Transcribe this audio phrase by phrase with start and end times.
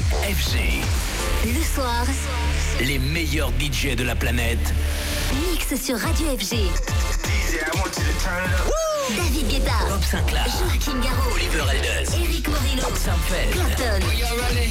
[0.00, 0.82] FG.
[1.46, 2.04] Le soir,
[2.80, 4.58] Les meilleurs DJ de la planète.
[5.50, 6.56] mix sur Radio FG.
[9.16, 10.44] David Guetta, Bob Sinclair.
[10.58, 12.14] Joachim Garraud, Oliver Elders.
[12.14, 13.52] Eric Morillo, Tom Samfeld.
[13.52, 14.00] Clapton,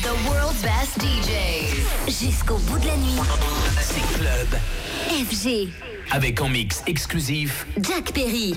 [0.03, 2.25] The World's Best DJs.
[2.27, 3.19] Jusqu'au bout de la nuit,
[3.81, 4.59] C'est Club.
[5.31, 5.69] FG.
[6.11, 8.53] Avec en mix exclusif Jack Perry.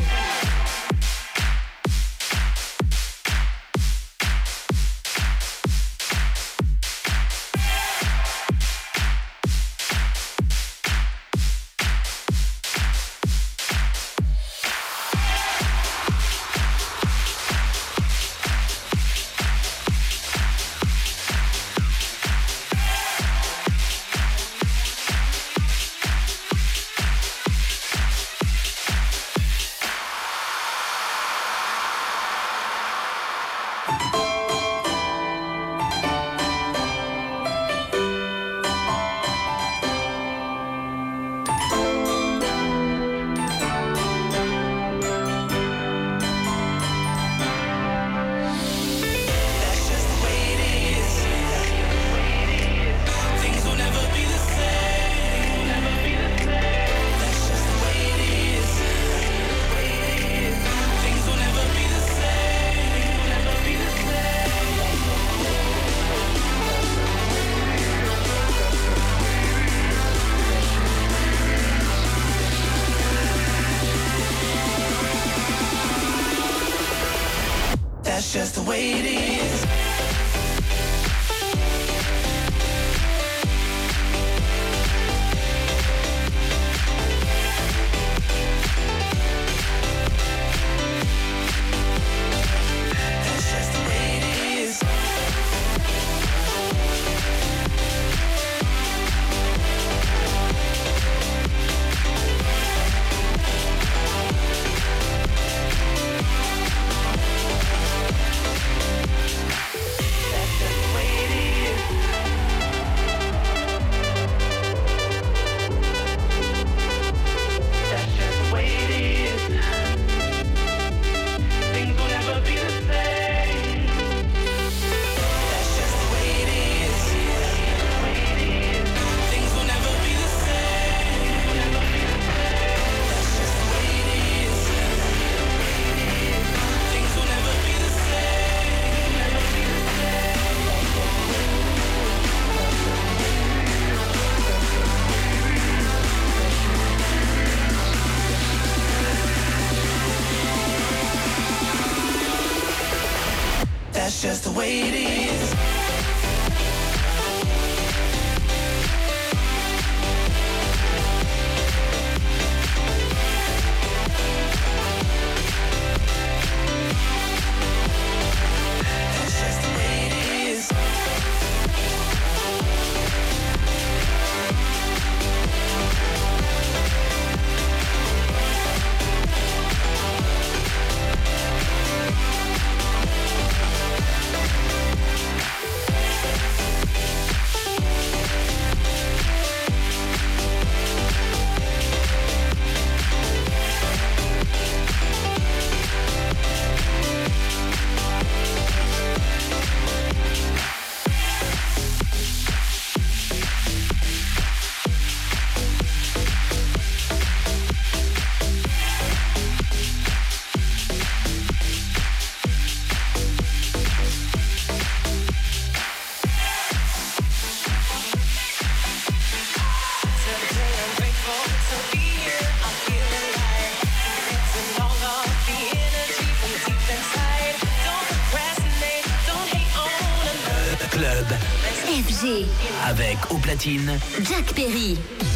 [234.22, 235.27] Jack Perry.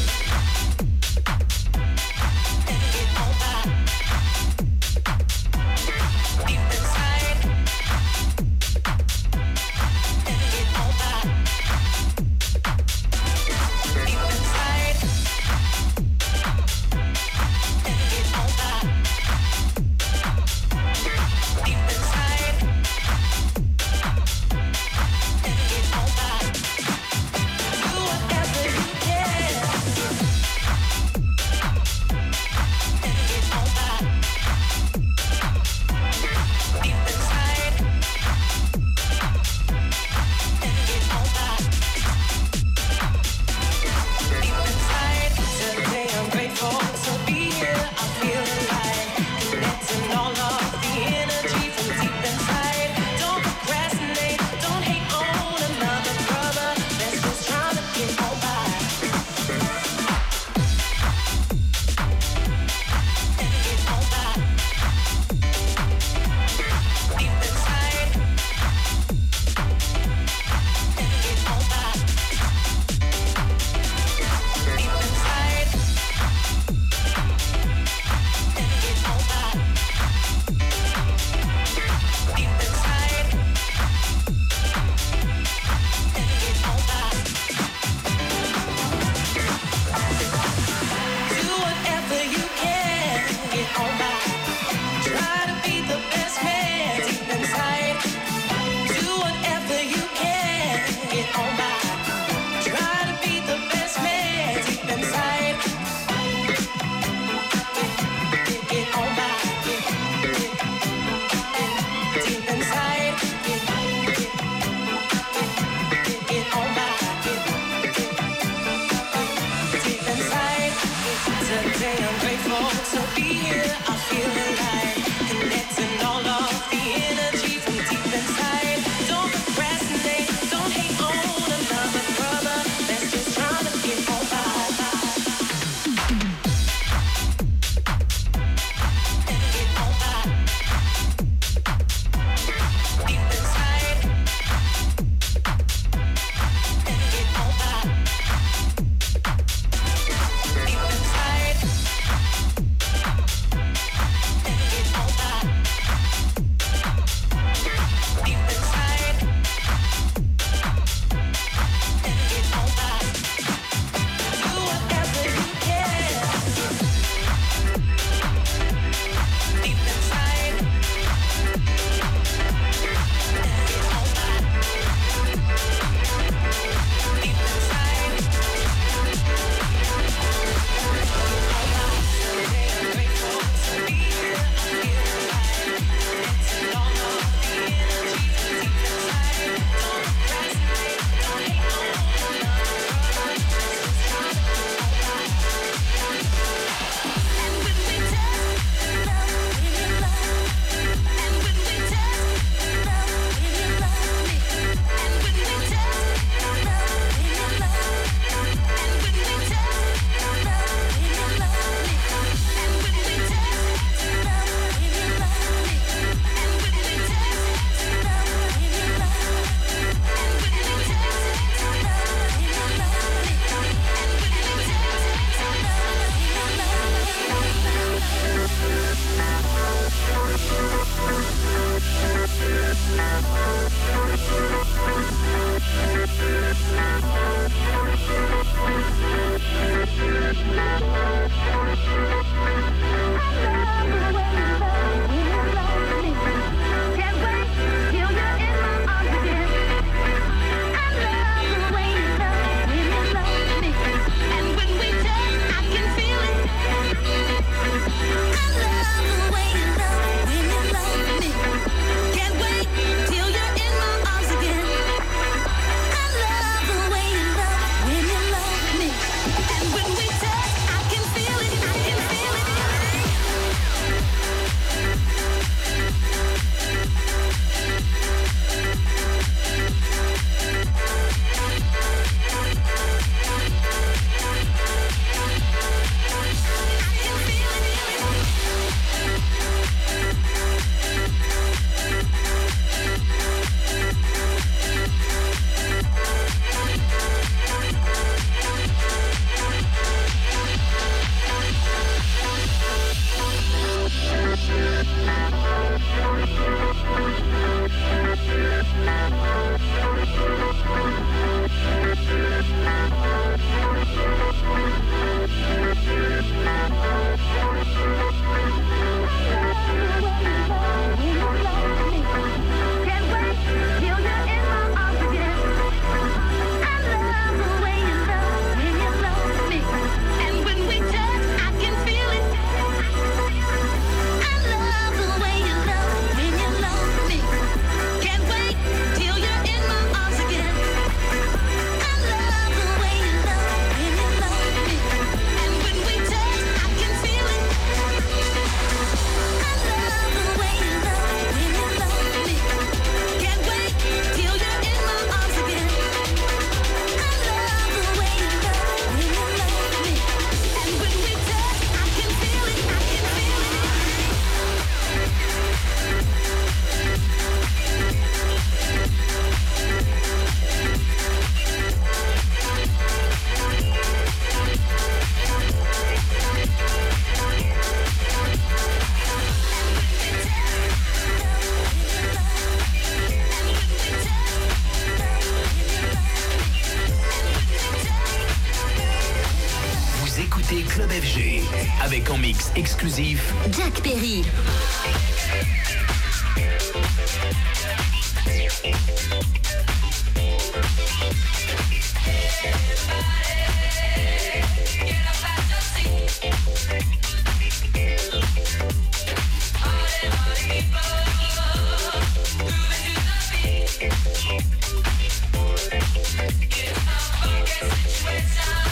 [417.63, 418.72] Jack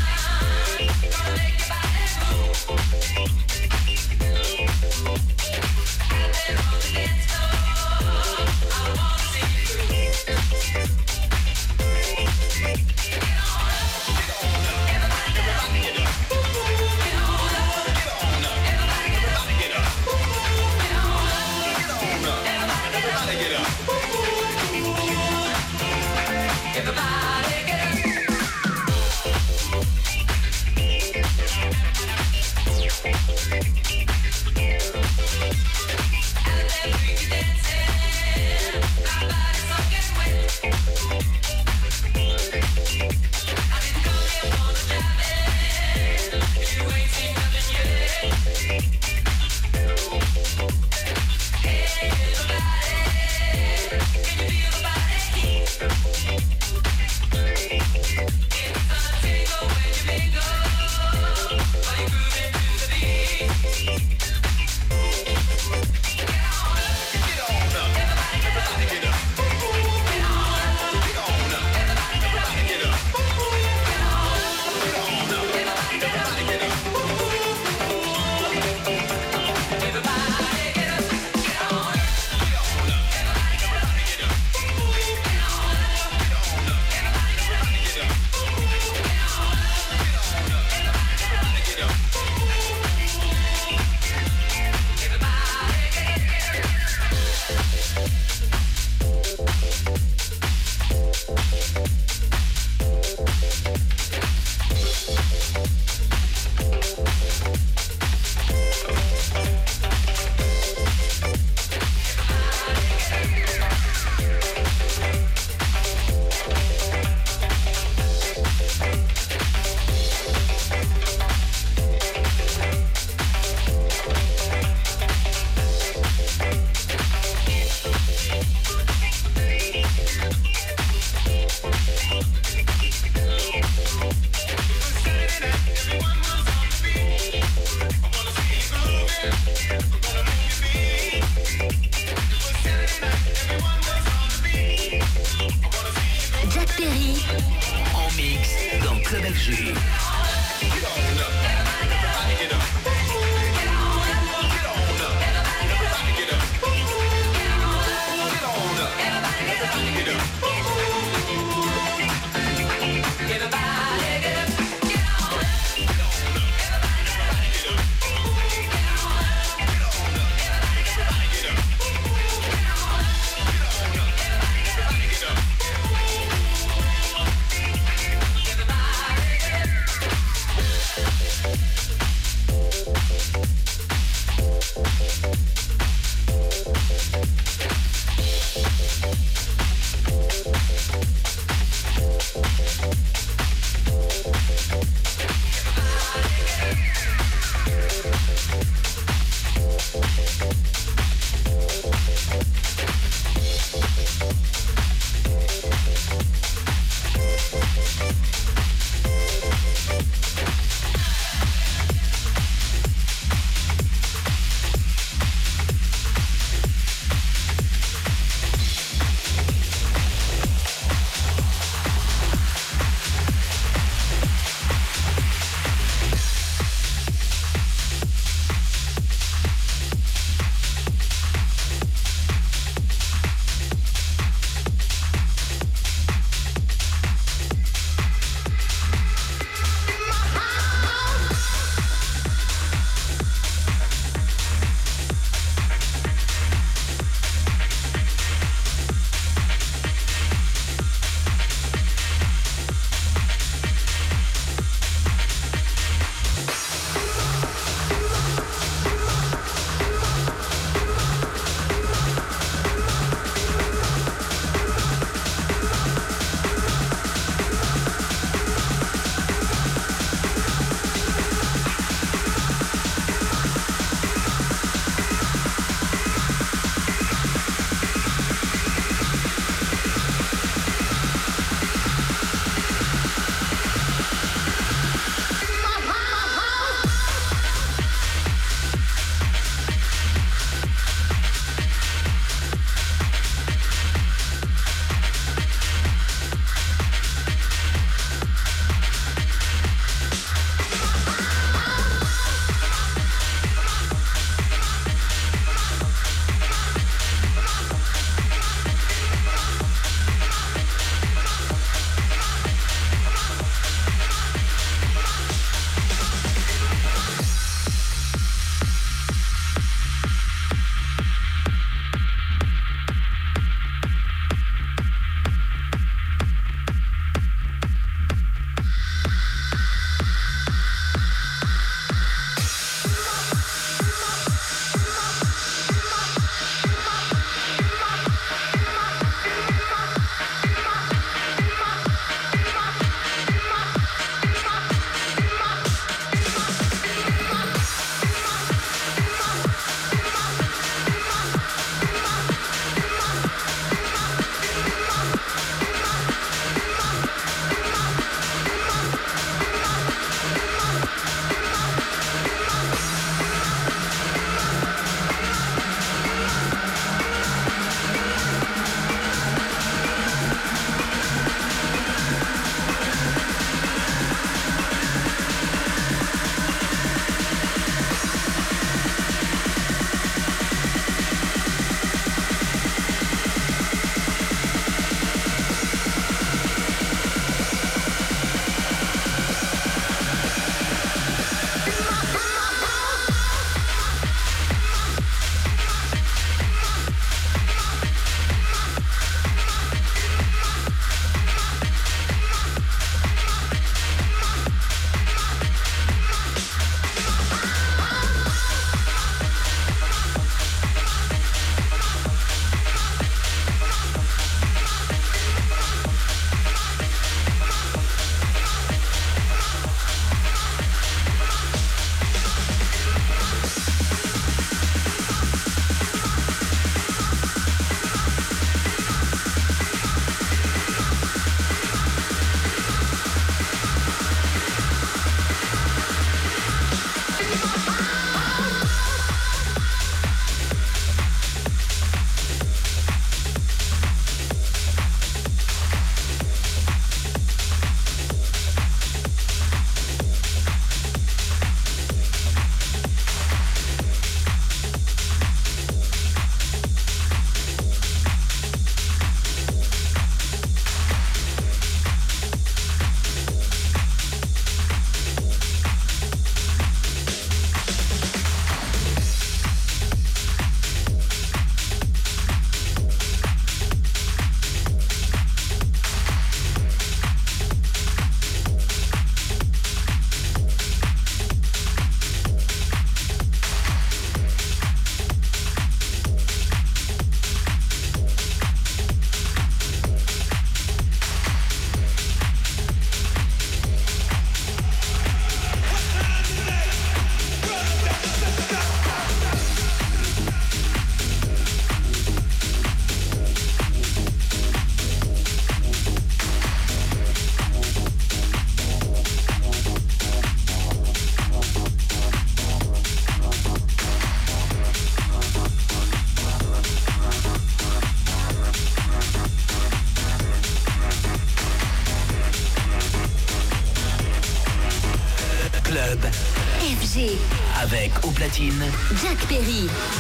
[528.41, 530.00] Jack Perry.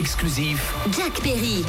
[0.00, 1.62] Exclusif Jack Perry.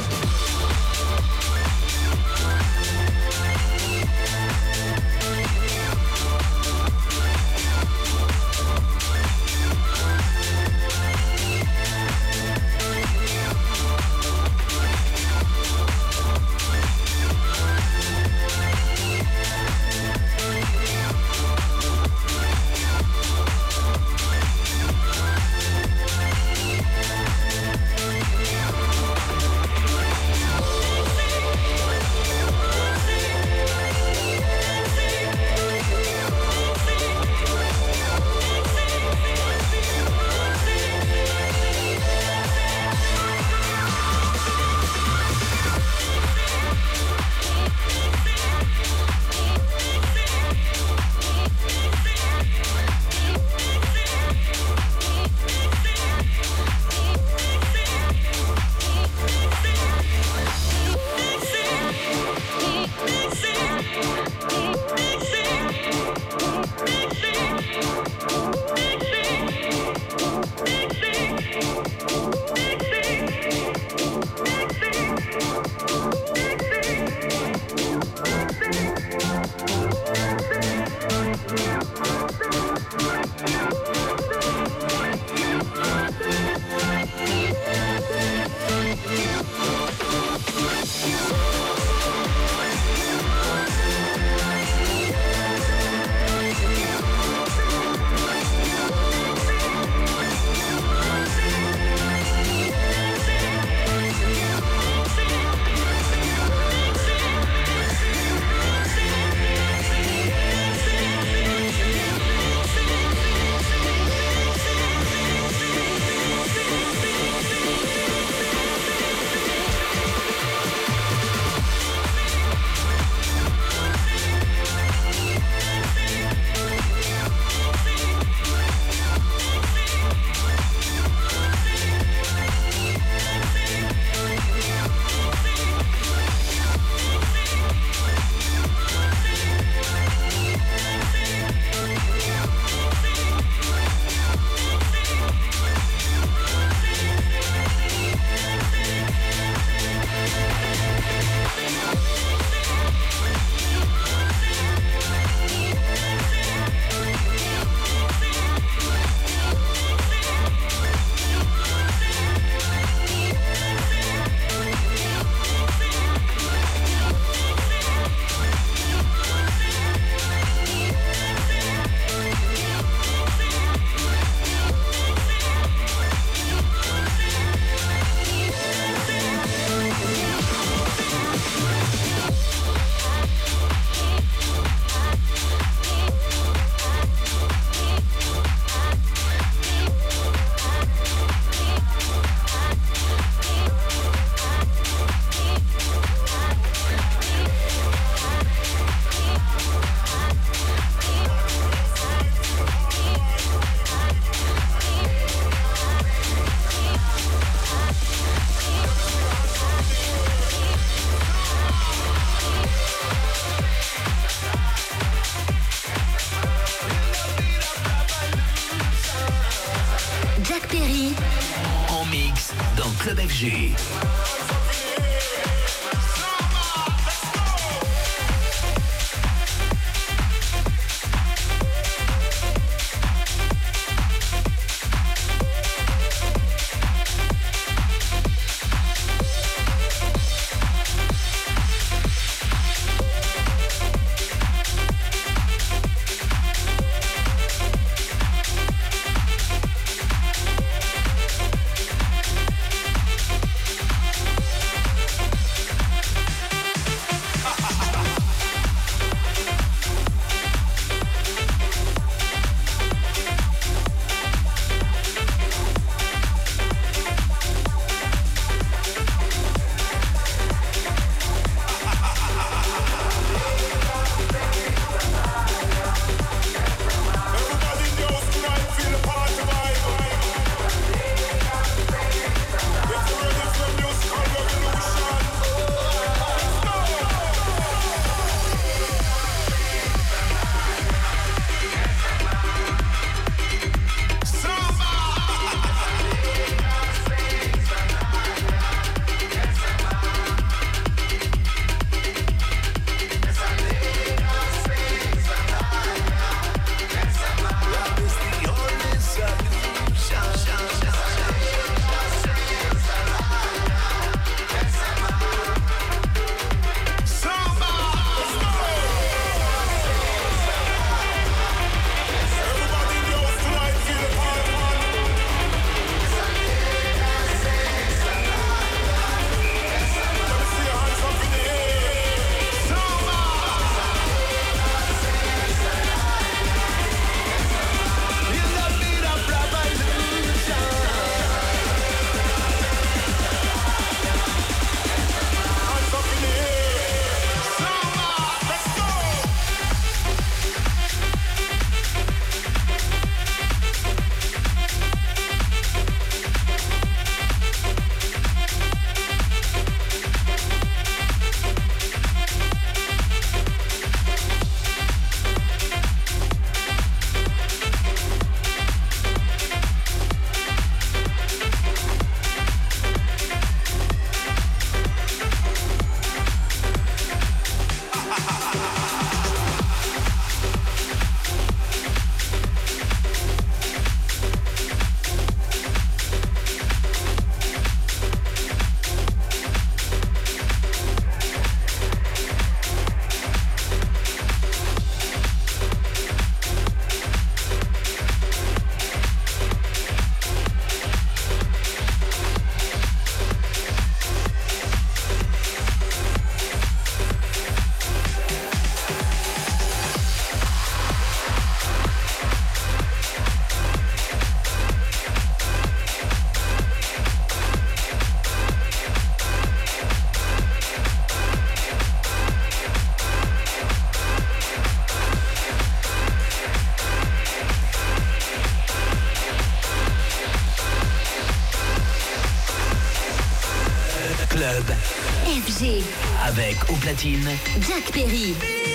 [436.82, 438.71] Platine, Jack Perry.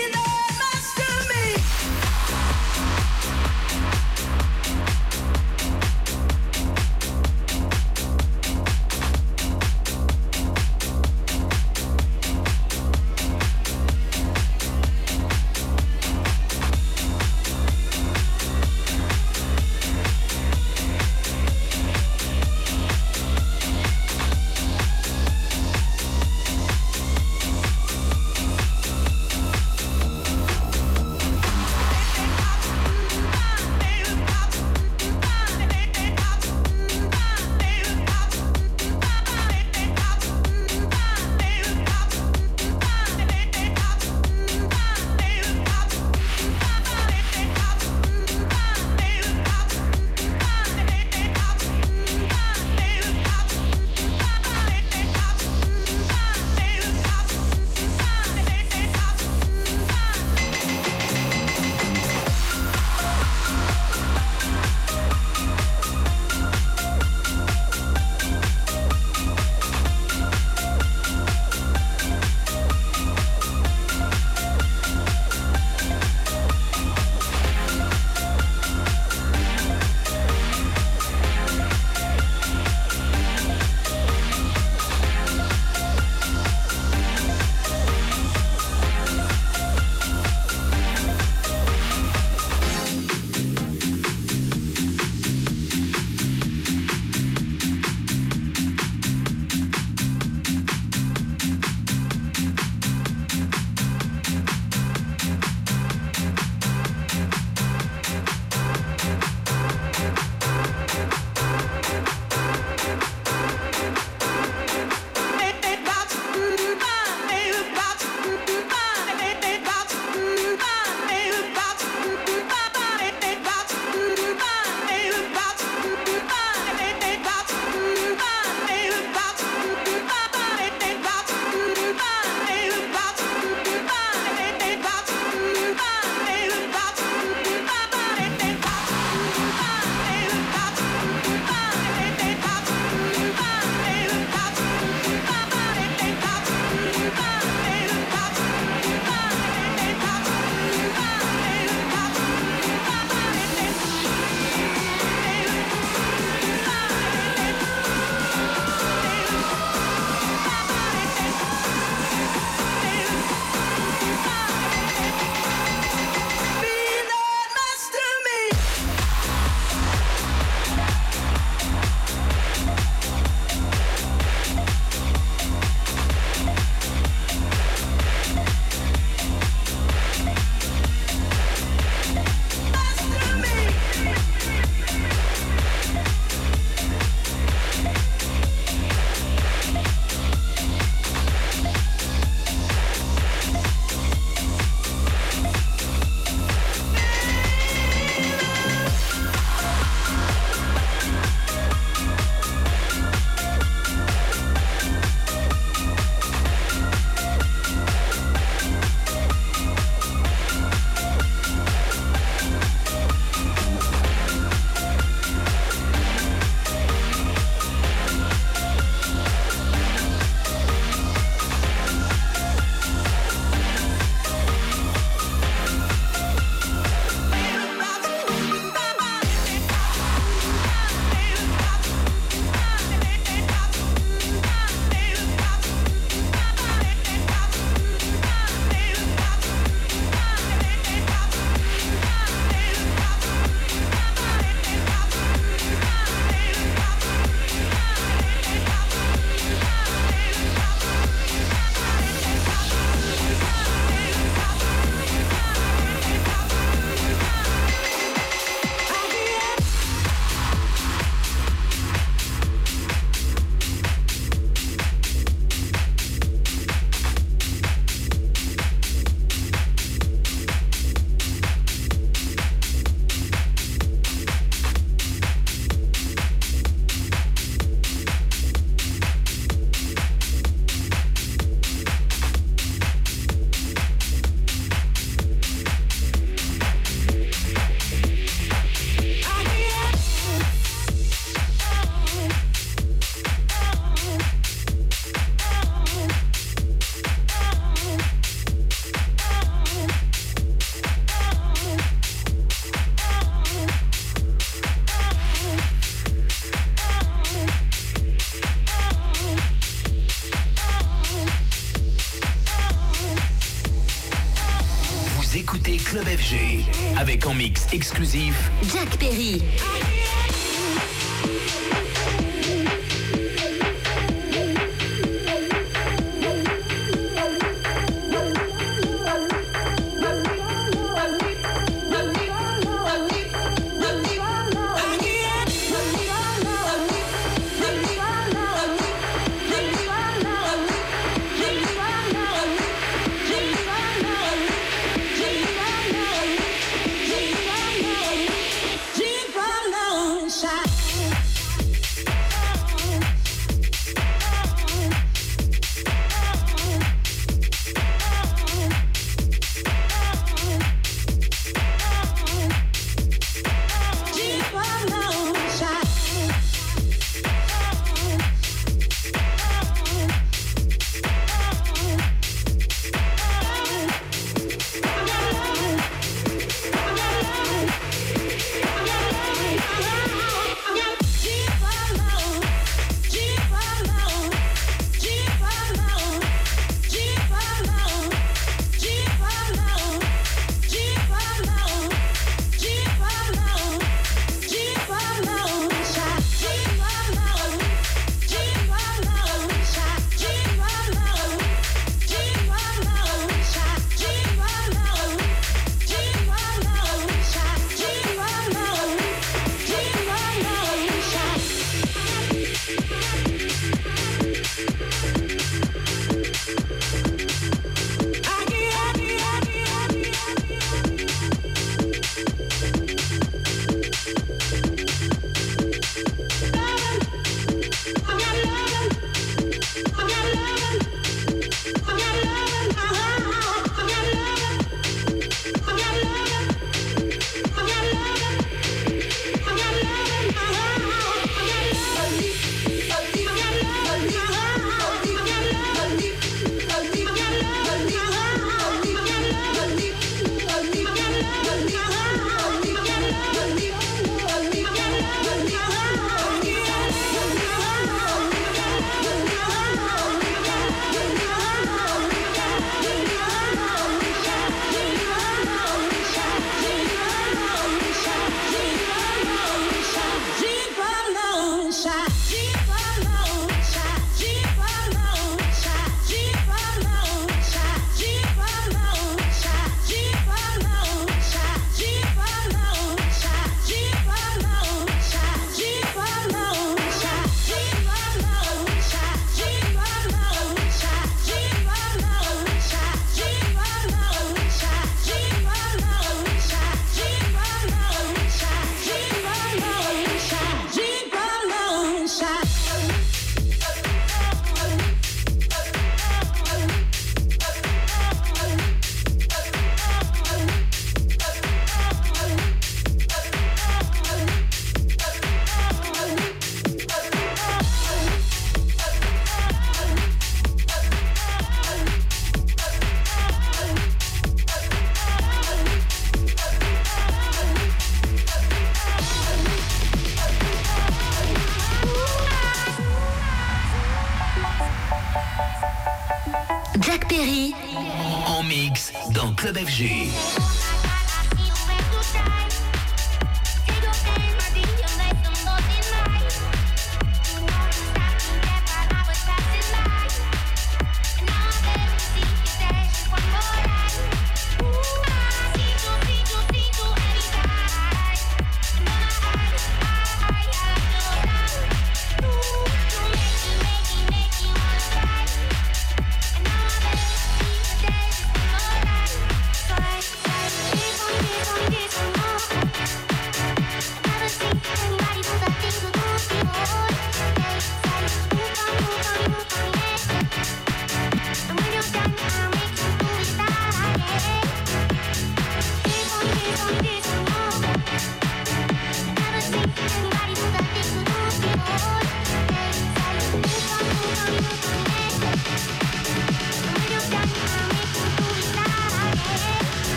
[317.78, 319.40] Exclusif Jack Perry.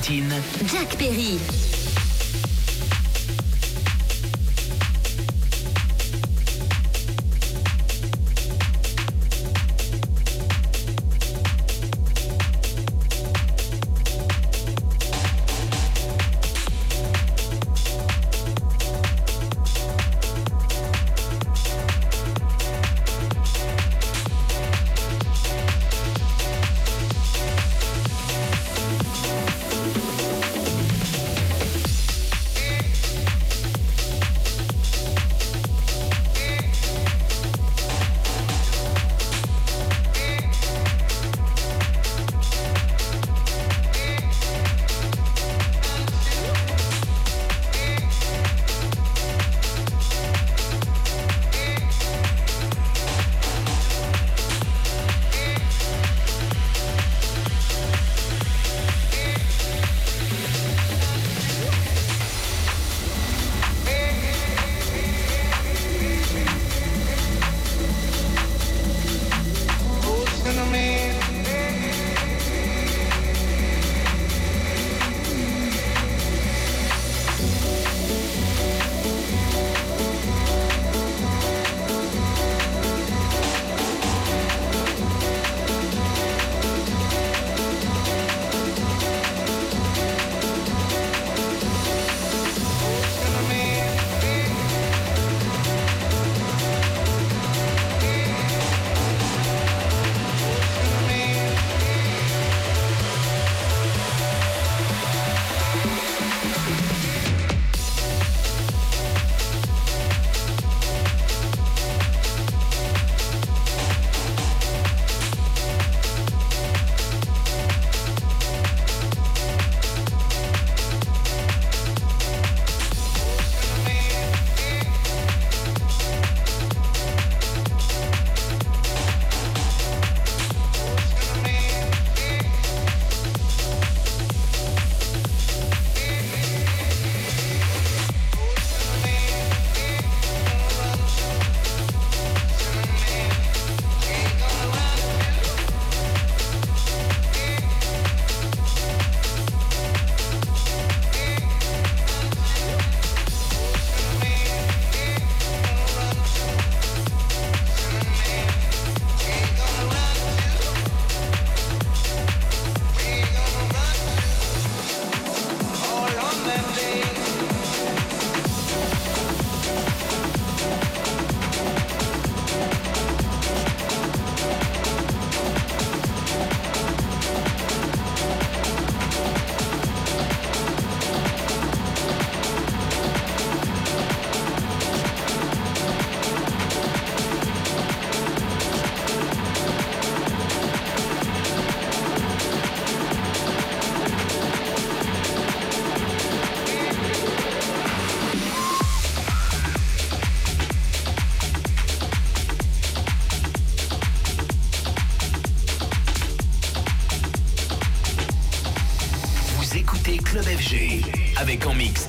[0.00, 1.57] Jack Perry.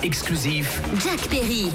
[0.04, 1.72] Exclusif, Jack Perry.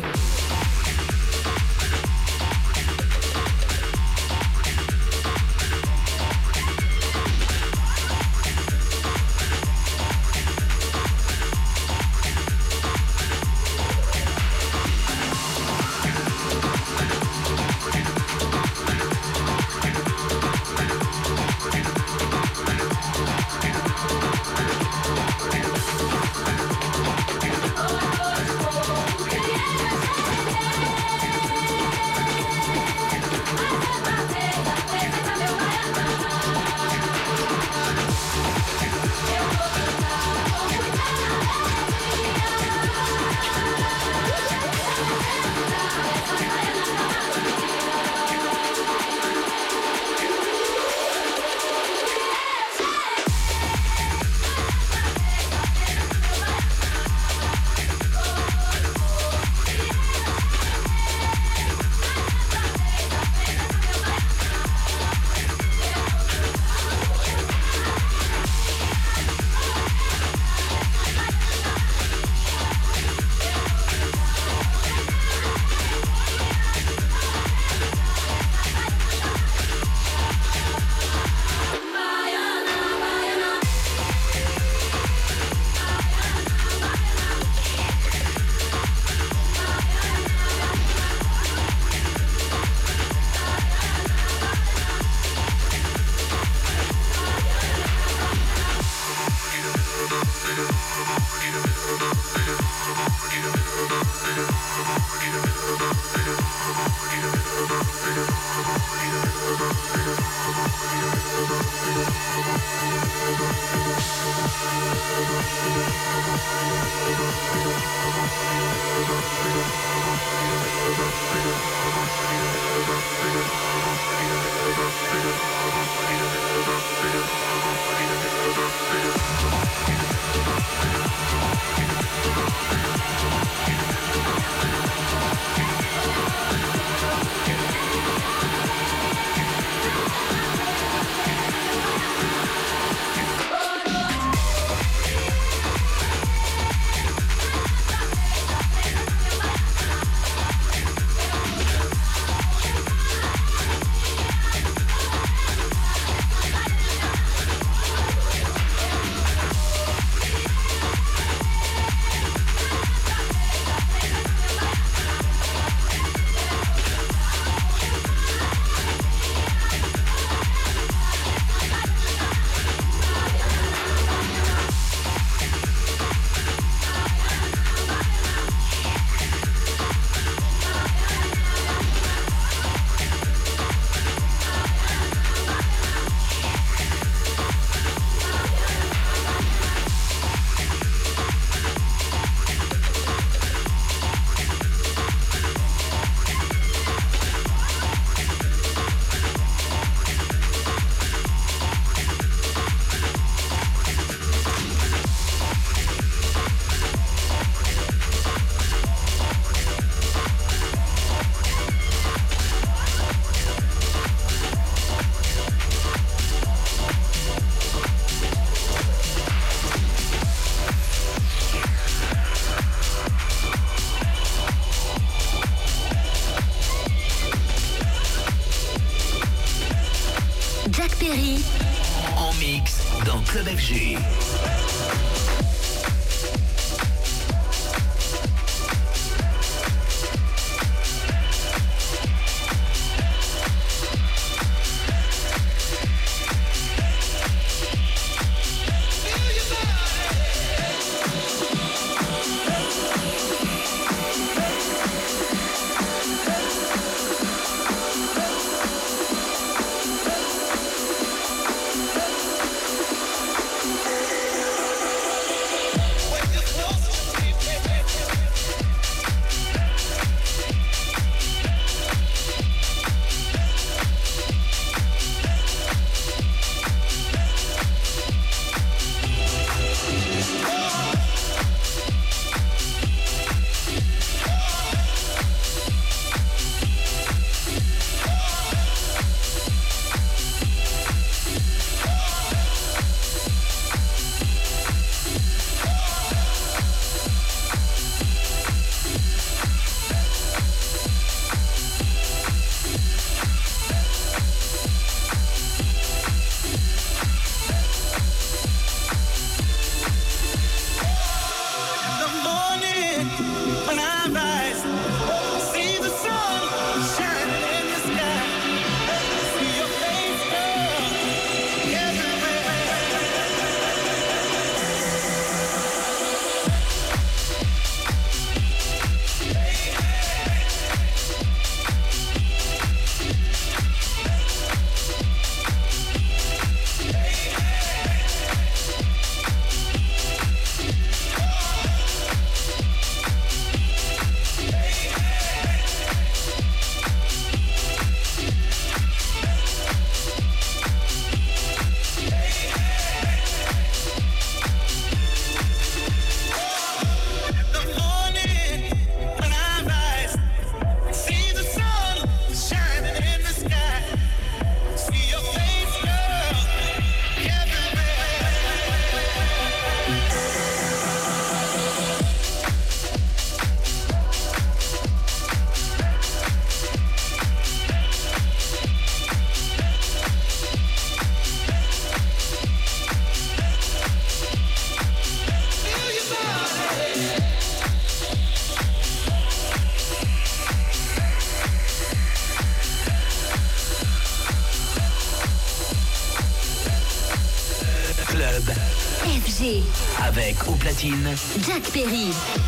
[401.41, 402.44] Jack Perry.